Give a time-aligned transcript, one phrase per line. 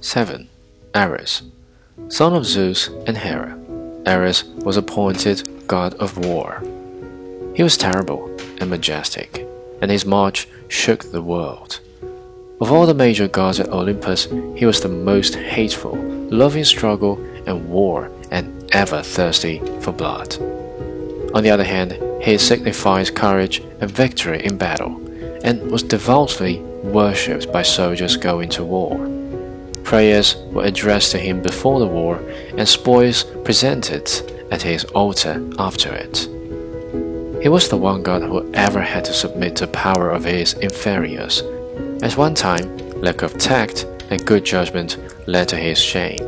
[0.00, 0.48] 7.
[0.94, 1.42] Ares,
[2.08, 3.58] son of Zeus and Hera.
[4.06, 6.60] Ares was appointed god of war.
[7.54, 8.26] He was terrible
[8.60, 9.46] and majestic,
[9.80, 11.80] and his march shook the world.
[12.60, 15.96] Of all the major gods at Olympus, he was the most hateful,
[16.30, 20.34] loving struggle and war, and ever thirsty for blood.
[21.34, 25.01] On the other hand, he signifies courage and victory in battle
[25.44, 29.08] and was devoutly worshipped by soldiers going to war.
[29.84, 32.16] Prayers were addressed to him before the war,
[32.56, 34.10] and spoils presented
[34.50, 36.28] at his altar after it.
[37.42, 40.52] He was the one god who ever had to submit to the power of his
[40.54, 41.42] inferiors.
[42.02, 46.20] At one time, lack of tact and good judgment led to his shame.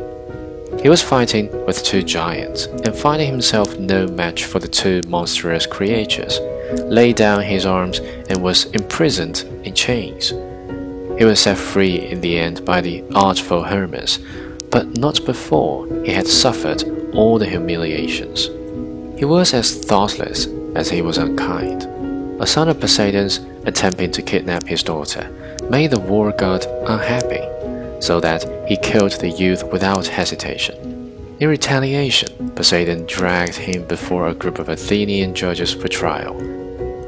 [0.81, 5.65] He was fighting with two giants, and finding himself no match for the two monstrous
[5.65, 6.39] creatures,
[6.73, 10.29] laid down his arms and was imprisoned in chains.
[11.17, 14.19] He was set free in the end by the artful Hermes,
[14.69, 18.49] but not before he had suffered all the humiliations.
[19.17, 21.83] He was as thoughtless as he was unkind.
[22.41, 25.29] A son of Poseidon's attempting to kidnap his daughter
[25.69, 27.41] made the war god unhappy,
[28.01, 30.94] so that he killed the youth without hesitation.
[31.37, 36.33] In retaliation, Poseidon dragged him before a group of Athenian judges for trial.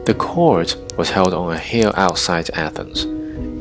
[0.03, 3.05] The court was held on a hill outside Athens.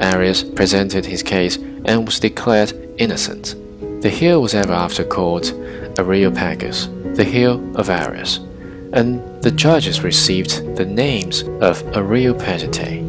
[0.02, 3.54] Ares presented his case and was declared innocent.
[4.02, 5.52] The hill was ever after called
[6.00, 8.38] Areopagus, the hill of Ares,
[8.92, 13.06] and the judges received the names of Areopagitae.